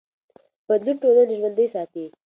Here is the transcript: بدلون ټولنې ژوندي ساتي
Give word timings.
بدلون 0.69 0.97
ټولنې 1.01 1.35
ژوندي 1.39 1.65
ساتي 1.73 2.05